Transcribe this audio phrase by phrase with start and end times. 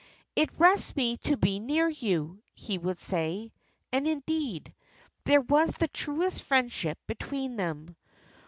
[0.35, 3.51] "It rests me to be near you," he would say.
[3.91, 4.73] And, indeed,
[5.25, 7.95] there was the truest friendship between them.